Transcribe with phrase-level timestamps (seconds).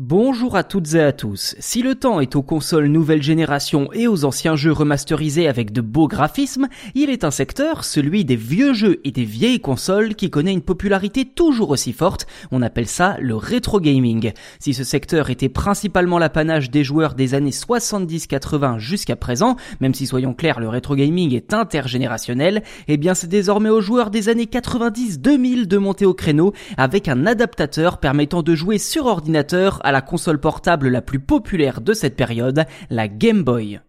[0.00, 1.56] Bonjour à toutes et à tous.
[1.58, 5.80] Si le temps est aux consoles nouvelle génération et aux anciens jeux remasterisés avec de
[5.80, 10.30] beaux graphismes, il est un secteur, celui des vieux jeux et des vieilles consoles, qui
[10.30, 12.28] connaît une popularité toujours aussi forte.
[12.52, 14.30] On appelle ça le rétro gaming.
[14.60, 20.06] Si ce secteur était principalement l'apanage des joueurs des années 70-80 jusqu'à présent, même si
[20.06, 24.44] soyons clairs, le rétro gaming est intergénérationnel, eh bien c'est désormais aux joueurs des années
[24.44, 30.02] 90-2000 de monter au créneau avec un adaptateur permettant de jouer sur ordinateur à la
[30.02, 33.80] console portable la plus populaire de cette période, la Game Boy.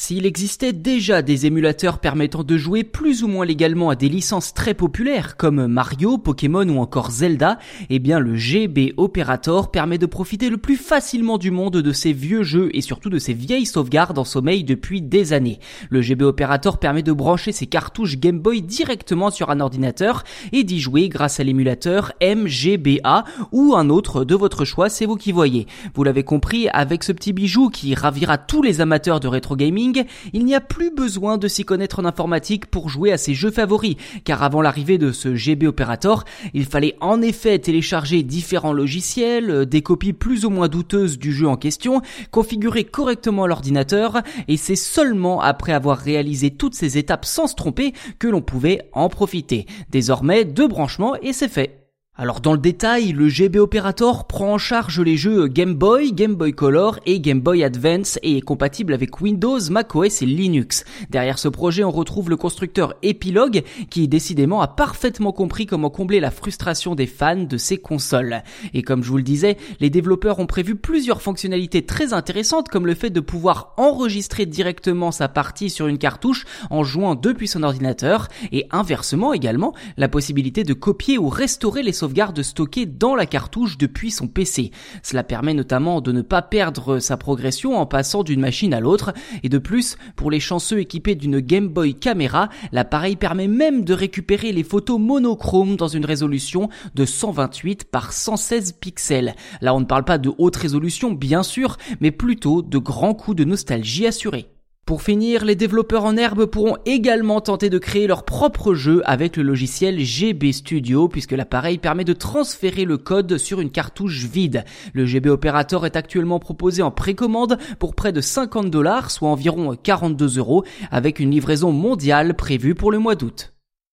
[0.00, 4.54] S'il existait déjà des émulateurs permettant de jouer plus ou moins légalement à des licences
[4.54, 7.58] très populaires comme Mario, Pokémon ou encore Zelda,
[7.90, 12.12] eh bien le GB Operator permet de profiter le plus facilement du monde de ces
[12.12, 15.58] vieux jeux et surtout de ces vieilles sauvegardes en sommeil depuis des années.
[15.90, 20.62] Le GB Operator permet de brancher ses cartouches Game Boy directement sur un ordinateur et
[20.62, 25.32] d'y jouer grâce à l'émulateur MGBA ou un autre de votre choix, c'est vous qui
[25.32, 25.66] voyez.
[25.96, 29.87] Vous l'avez compris, avec ce petit bijou qui ravira tous les amateurs de rétro gaming,
[30.32, 33.50] il n'y a plus besoin de s'y connaître en informatique pour jouer à ses jeux
[33.50, 39.50] favoris, car avant l'arrivée de ce GB Operator, il fallait en effet télécharger différents logiciels,
[39.50, 44.56] euh, des copies plus ou moins douteuses du jeu en question, configurer correctement l'ordinateur, et
[44.56, 49.08] c'est seulement après avoir réalisé toutes ces étapes sans se tromper que l'on pouvait en
[49.08, 49.66] profiter.
[49.90, 51.87] Désormais, deux branchements et c'est fait.
[52.20, 56.34] Alors dans le détail, le GB Operator prend en charge les jeux Game Boy, Game
[56.34, 60.84] Boy Color et Game Boy Advance et est compatible avec Windows, macOS et Linux.
[61.10, 66.18] Derrière ce projet, on retrouve le constructeur Epilogue qui décidément a parfaitement compris comment combler
[66.18, 68.42] la frustration des fans de ces consoles.
[68.74, 72.88] Et comme je vous le disais, les développeurs ont prévu plusieurs fonctionnalités très intéressantes comme
[72.88, 77.62] le fait de pouvoir enregistrer directement sa partie sur une cartouche en jouant depuis son
[77.62, 83.26] ordinateur et inversement également la possibilité de copier ou restaurer les sauvegarde stockée dans la
[83.26, 84.70] cartouche depuis son PC.
[85.02, 89.12] Cela permet notamment de ne pas perdre sa progression en passant d'une machine à l'autre
[89.42, 93.92] et de plus, pour les chanceux équipés d'une Game Boy caméra, l'appareil permet même de
[93.92, 99.34] récupérer les photos monochromes dans une résolution de 128 par 116 pixels.
[99.60, 103.36] Là, on ne parle pas de haute résolution, bien sûr, mais plutôt de grands coups
[103.36, 104.48] de nostalgie assurés.
[104.88, 109.36] Pour finir, les développeurs en herbe pourront également tenter de créer leur propre jeu avec
[109.36, 114.64] le logiciel GB Studio puisque l'appareil permet de transférer le code sur une cartouche vide.
[114.94, 119.76] Le GB Operator est actuellement proposé en précommande pour près de 50 dollars, soit environ
[119.76, 123.52] 42 euros, avec une livraison mondiale prévue pour le mois d'août.